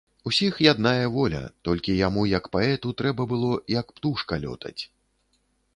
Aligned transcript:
Усіх 0.29 0.55
яднае 0.73 1.03
воля, 1.15 1.41
толькі 1.69 1.97
яму 1.99 2.21
як 2.31 2.49
паэту 2.57 2.97
трэба 3.03 3.29
было, 3.35 3.51
як 3.79 3.87
птушка, 3.99 4.33
лётаць. 4.49 4.79